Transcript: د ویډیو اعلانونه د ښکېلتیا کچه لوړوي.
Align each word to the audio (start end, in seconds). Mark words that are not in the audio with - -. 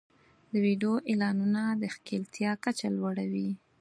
د 0.51 0.53
ویډیو 0.65 0.93
اعلانونه 1.09 1.61
د 1.81 1.83
ښکېلتیا 1.93 2.51
کچه 2.63 2.87
لوړوي. 2.97 3.49